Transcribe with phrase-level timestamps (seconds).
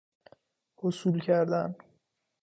[0.77, 1.75] حصول کردن